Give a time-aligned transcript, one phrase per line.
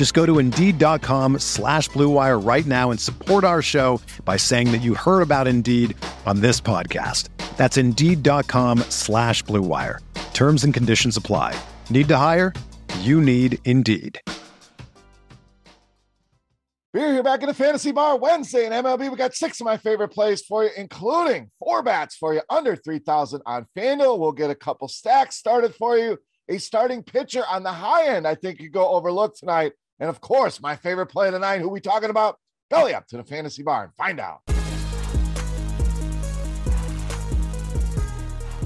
[0.00, 4.78] Just go to Indeed.com slash BlueWire right now and support our show by saying that
[4.78, 7.28] you heard about Indeed on this podcast.
[7.58, 9.98] That's Indeed.com slash BlueWire.
[10.32, 11.54] Terms and conditions apply.
[11.90, 12.54] Need to hire?
[13.00, 14.18] You need Indeed.
[16.94, 19.10] We're here back in the Fantasy Bar Wednesday in MLB.
[19.10, 22.74] We got six of my favorite plays for you, including four bats for you under
[22.74, 24.18] 3,000 on FanDuel.
[24.18, 26.16] We'll get a couple stacks started for you.
[26.48, 29.72] A starting pitcher on the high end, I think you go overlooked tonight.
[30.00, 32.38] And of course, my favorite play of the night, who we talking about?
[32.70, 34.40] Belly up to the Fantasy Bar and find out.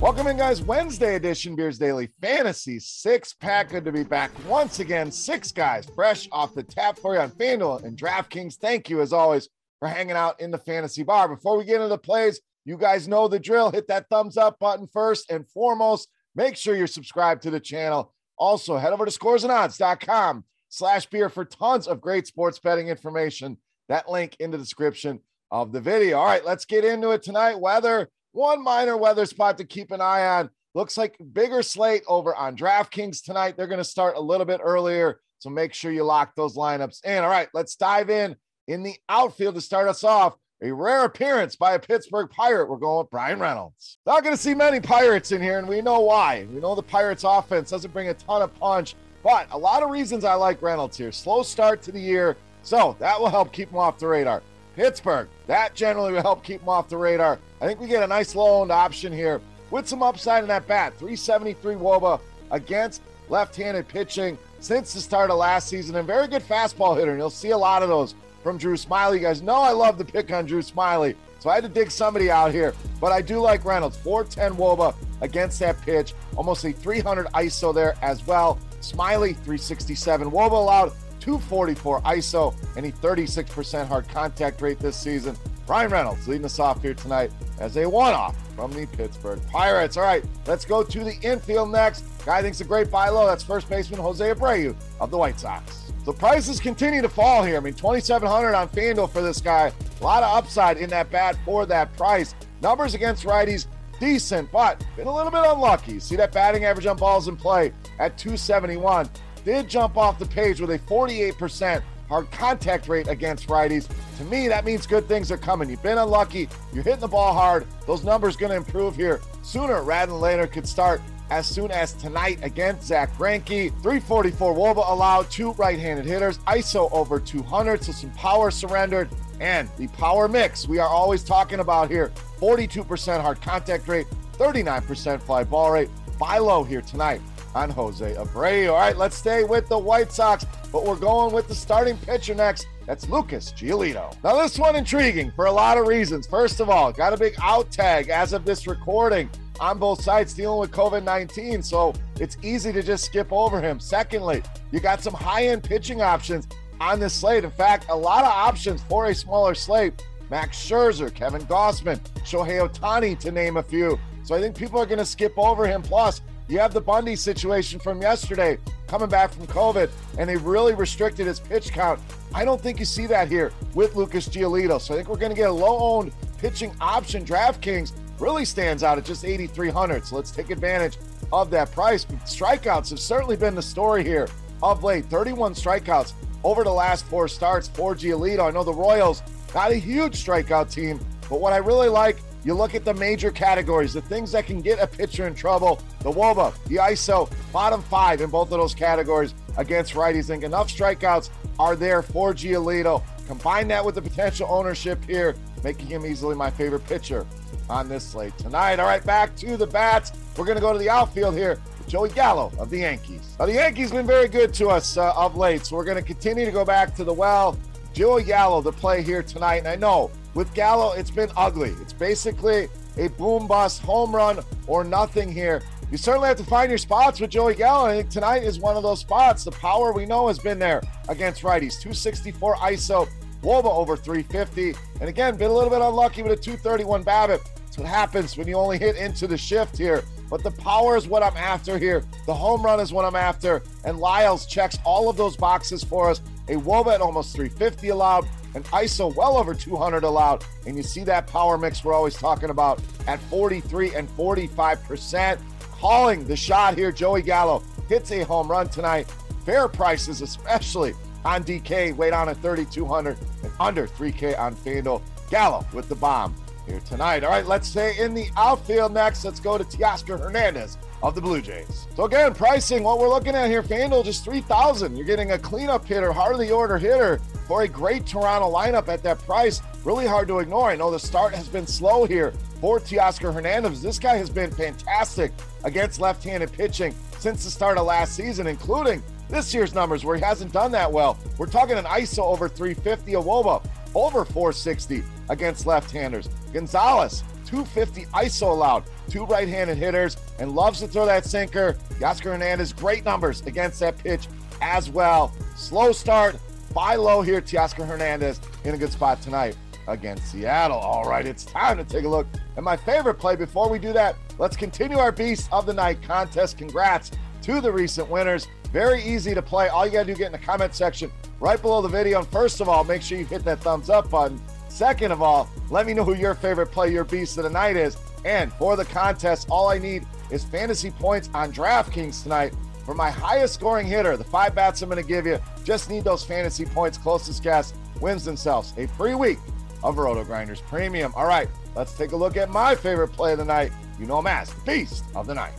[0.00, 0.62] Welcome in, guys.
[0.62, 3.70] Wednesday edition Beers Daily Fantasy six pack.
[3.70, 5.10] Good to be back once again.
[5.10, 8.56] Six guys fresh off the tap for you on FanDuel and DraftKings.
[8.56, 9.48] Thank you, as always,
[9.80, 11.28] for hanging out in the fantasy bar.
[11.28, 13.70] Before we get into the plays, you guys know the drill.
[13.70, 16.08] Hit that thumbs up button first and foremost.
[16.36, 18.12] Make sure you're subscribed to the channel.
[18.36, 23.56] Also, head over to scoresandodds.com slash beer for tons of great sports betting information.
[23.88, 26.18] That link in the description of the video.
[26.18, 27.60] All right, let's get into it tonight.
[27.60, 30.50] Weather one minor weather spot to keep an eye on.
[30.74, 33.56] Looks like bigger slate over on DraftKings tonight.
[33.56, 35.20] They're going to start a little bit earlier.
[35.38, 37.22] So make sure you lock those lineups in.
[37.22, 38.34] All right, let's dive in
[38.66, 40.34] in the outfield to start us off.
[40.62, 42.68] A rare appearance by a Pittsburgh Pirate.
[42.68, 43.98] We're going with Bryan Reynolds.
[44.06, 46.48] Not going to see many Pirates in here, and we know why.
[46.52, 49.90] We know the Pirates offense doesn't bring a ton of punch, but a lot of
[49.90, 51.10] reasons I like Reynolds here.
[51.10, 54.42] Slow start to the year, so that will help keep him off the radar.
[54.76, 57.38] Pittsburgh, that generally will help keep him off the radar.
[57.60, 59.40] I think we get a nice low owned option here
[59.70, 60.92] with some upside in that bat.
[60.98, 62.20] 373 Woba
[62.50, 67.12] against left handed pitching since the start of last season, and very good fastball hitter.
[67.12, 69.14] And you'll see a lot of those from Drew Smyly.
[69.14, 71.90] You guys know I love the pick on Drew Smyly, so I had to dig
[71.90, 72.74] somebody out here.
[73.00, 73.96] But I do like Reynolds.
[73.96, 78.58] 410 Woba against that pitch, almost a 300 ISO there as well.
[78.92, 85.36] Smyly 367 Woba allowed 244 ISO, and a 36% hard contact rate this season.
[85.66, 89.96] Bryan Reynolds leading us off here tonight as a one off from the Pittsburgh Pirates.
[89.96, 92.04] All right, let's go to the infield next.
[92.26, 93.26] Guy thinks a great buy low.
[93.26, 95.92] That's first baseman Jose Abreu of the White Sox.
[96.04, 97.56] The prices continue to fall here.
[97.56, 99.72] I mean, 2,700 on FanDuel for this guy.
[100.00, 102.34] A lot of upside in that bat for that price.
[102.60, 103.66] Numbers against righties,
[104.00, 106.00] decent, but been a little bit unlucky.
[106.00, 109.08] See that batting average on balls in play at 271
[109.44, 113.88] did jump off the page with a 48% hard contact rate against righties.
[114.18, 115.68] To me, that means good things are coming.
[115.68, 116.48] You've been unlucky.
[116.72, 117.66] You're hitting the ball hard.
[117.86, 120.46] Those numbers going to improve here sooner rather than later.
[120.46, 121.00] Could start
[121.30, 123.70] as soon as tonight against Zack Greinke.
[123.82, 129.08] 344 Woba allowed, two right-handed hitters, ISO over 200, so some power surrendered.
[129.40, 132.12] And the power mix we are always talking about here
[132.44, 135.88] 42% hard contact rate, 39% fly ball rate.
[136.18, 137.22] Buy low here tonight
[137.54, 138.70] on Jose Abreu.
[138.70, 142.34] All right, let's stay with the White Sox, but we're going with the starting pitcher
[142.34, 142.66] next.
[142.86, 144.14] That's Lucas Giolito.
[144.22, 146.26] Now, this one intriguing for a lot of reasons.
[146.26, 150.34] First of all, got a big out tag as of this recording on both sides
[150.34, 153.80] dealing with COVID 19, so it's easy to just skip over him.
[153.80, 156.46] Secondly, you got some high end pitching options
[156.78, 157.44] on this slate.
[157.44, 160.04] In fact, a lot of options for a smaller slate.
[160.30, 163.98] Max Scherzer, Kevin Gausman, Shohei Ohtani, to name a few.
[164.24, 165.82] So I think people are going to skip over him.
[165.82, 170.74] Plus, you have the Bundy situation from yesterday coming back from COVID, and they really
[170.74, 172.00] restricted his pitch count.
[172.34, 174.80] I don't think you see that here with Lucas Giolito.
[174.80, 177.24] So I think we're going to get a low owned pitching option.
[177.24, 180.06] DraftKings really stands out at just 8,300.
[180.06, 180.98] So let's take advantage
[181.32, 182.04] of that price.
[182.04, 184.28] But Strikeouts have certainly been the story here
[184.62, 186.12] of late 31 strikeouts
[186.42, 188.46] over the last four starts for Giolito.
[188.46, 189.22] I know the Royals
[189.54, 190.98] got a huge strikeout team,
[191.30, 194.60] but what I really like you look at the major categories, the things that can
[194.60, 195.80] get a pitcher in trouble.
[196.00, 200.26] The Woba, the ISO, bottom five in both of those categories against righties.
[200.26, 203.02] think enough strikeouts are there for Giolito.
[203.26, 207.26] Combine that with the potential ownership here making him easily my favorite pitcher
[207.70, 208.78] on this slate tonight.
[208.78, 210.12] All right, back to the bats.
[210.36, 211.58] We're going to go to the outfield here.
[211.88, 213.36] Joey Gallo of the Yankees.
[213.38, 216.02] Now, the Yankees been very good to us uh, of late, so we're going to
[216.02, 217.58] continue to go back to the well.
[217.94, 219.58] Joey Gallo to play here tonight.
[219.58, 221.70] And I know with Gallo, it's been ugly.
[221.80, 222.68] It's basically
[222.98, 225.62] a boom bust home run or nothing here.
[225.92, 227.86] You certainly have to find your spots with Joey Gallo.
[227.86, 229.44] I think tonight is one of those spots.
[229.44, 231.80] The power we know has been there against righties.
[231.80, 233.08] 264 ISO,
[233.42, 234.74] Woba over 350.
[235.00, 237.40] And again, been a little bit unlucky with a 231 BABIP.
[237.74, 240.04] That's what happens when you only hit into the shift here.
[240.30, 242.04] But the power is what I'm after here.
[242.24, 243.64] The home run is what I'm after.
[243.84, 246.20] And Lyles checks all of those boxes for us.
[246.46, 250.44] A Woba at almost 350 allowed, an ISO well over 200 allowed.
[250.68, 255.40] And you see that power mix we're always talking about at 43 and 45%.
[255.72, 259.10] Calling the shot here, Joey Gallo hits a home run tonight.
[259.44, 260.94] Fair prices, especially
[261.24, 265.02] on DK, weight on at 3,200 and under 3K on FanDuel.
[265.28, 267.24] Gallo with the bomb here tonight.
[267.24, 269.24] All right, let's stay in the outfield next.
[269.24, 271.86] Let's go to Teoscar Hernandez of the Blue Jays.
[271.94, 275.84] So again, pricing, what we're looking at here, FanDuel just 3000 You're getting a cleanup
[275.84, 279.60] hitter, hardly order hitter for a great Toronto lineup at that price.
[279.84, 280.70] Really hard to ignore.
[280.70, 283.82] I know the start has been slow here for Teoscar Hernandez.
[283.82, 285.32] This guy has been fantastic
[285.64, 290.22] against left-handed pitching since the start of last season, including this year's numbers where he
[290.22, 291.18] hasn't done that well.
[291.38, 293.64] We're talking an ISO over 350, a Woba
[293.94, 296.28] over 460 against left-handers.
[296.54, 301.76] Gonzales, 250 ISO allowed, two right-handed hitters, and loves to throw that sinker.
[301.98, 304.28] Teoscar Hernandez, great numbers against that pitch
[304.62, 305.34] as well.
[305.56, 306.36] Slow start,
[306.72, 307.40] buy low here.
[307.40, 309.56] Teoscar Hernandez in a good spot tonight
[309.88, 310.78] against Seattle.
[310.78, 313.36] All right, it's time to take a look at my favorite play.
[313.36, 316.56] Before we do that, let's continue our Beast of the Night contest.
[316.56, 317.10] Congrats
[317.42, 318.46] to the recent winners.
[318.72, 319.68] Very easy to play.
[319.68, 321.10] All you got to do get in the comment section
[321.40, 322.20] right below the video.
[322.20, 324.40] And first of all, make sure you hit that thumbs up button.
[324.68, 327.76] Second of all, let me know who your favorite play, your beast of the night
[327.76, 327.96] is.
[328.24, 333.10] And for the contest, all I need is fantasy points on DraftKings tonight for my
[333.10, 334.16] highest scoring hitter.
[334.16, 335.38] The five bats I'm going to give you.
[335.64, 336.98] Just need those fantasy points.
[336.98, 339.38] Closest guess wins themselves a free week
[339.82, 341.12] of RotoGrinders Premium.
[341.16, 343.72] All right, let's take a look at my favorite play of the night.
[343.98, 345.54] You know him as Beast of the Night.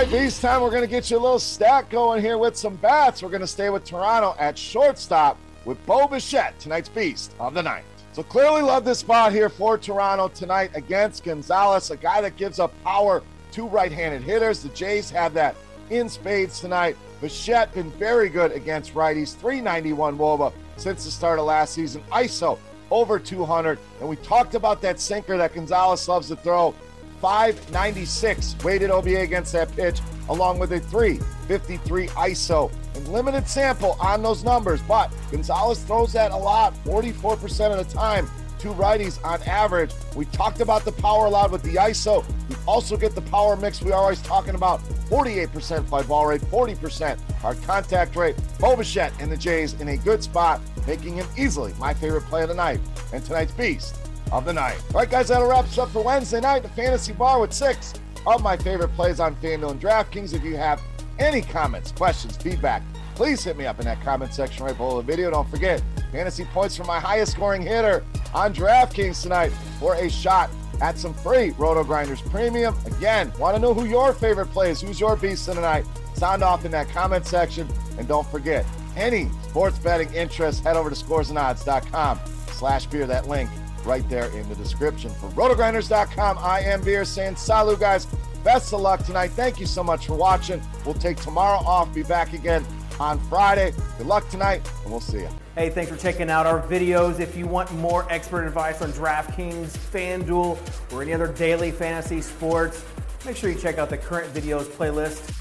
[0.00, 0.62] Right, Beast time.
[0.62, 3.22] We're going to get you a little stack going here with some bats.
[3.22, 5.36] We're going to stay with Toronto at shortstop
[5.66, 7.84] with Bo Bichette, tonight's Beast of the Night.
[8.12, 12.58] So clearly love this spot here for Toronto tonight against Gonzales, a guy that gives
[12.58, 14.62] up power to right-handed hitters.
[14.62, 15.54] The Jays have that
[15.90, 16.96] in spades tonight.
[17.20, 22.02] Bichette been very good against righties, 391 Woba since the start of last season.
[22.10, 22.58] ISO
[22.90, 23.78] over 200.
[24.00, 26.74] And we talked about that sinker that Gonzales loves to throw.
[27.20, 32.70] 596 weighted OBA against that pitch, along with a 353 ISO.
[32.94, 37.94] And limited sample on those numbers, but Gonzales throws that a lot, 44% of the
[37.94, 38.28] time
[38.60, 39.92] to righties on average.
[40.14, 42.24] We talked about the power allowed with the ISO.
[42.48, 46.42] We also get the power mix we are always talking about 48% fly ball rate,
[46.42, 48.36] 40% hard contact rate.
[48.58, 52.42] Bo Bichette and the Jays in a good spot, making him easily my favorite play
[52.42, 52.80] of the night
[53.12, 53.96] and tonight's beast
[54.32, 54.80] of the night.
[54.94, 56.62] All right, guys, that'll wrap us up for Wednesday night.
[56.62, 57.94] The Fantasy Bar with six
[58.26, 60.34] of my favorite plays on FanDuel and DraftKings.
[60.34, 60.80] If you have
[61.18, 62.82] any comments, questions, feedback,
[63.14, 65.30] please hit me up in that comment section right below the video.
[65.30, 65.82] Don't forget,
[66.12, 71.12] fantasy points for my highest scoring hitter on DraftKings tonight for a shot at some
[71.12, 72.74] free RotoGrinders Premium.
[72.86, 74.80] Again, want to know who your favorite plays?
[74.80, 75.84] Who's your beast tonight?
[76.14, 77.68] Sound off in that comment section.
[77.98, 78.64] And don't forget,
[78.96, 82.20] any sports betting interest, head over to scoresandodds.com
[82.52, 83.06] slash beer.
[83.06, 83.50] That link
[83.84, 85.10] right there in the description.
[85.10, 88.06] For rotogrinders.com, I am Beer saying salut, guys.
[88.44, 89.32] Best of luck tonight.
[89.32, 90.62] Thank you so much for watching.
[90.84, 92.64] We'll take tomorrow off, be back again
[92.98, 93.72] on Friday.
[93.98, 95.28] Good luck tonight, and we'll see you.
[95.56, 97.20] Hey, thanks for checking out our videos.
[97.20, 100.58] If you want more expert advice on DraftKings, FanDuel,
[100.92, 102.84] or any other daily fantasy sports,
[103.26, 105.39] make sure you check out the current videos playlist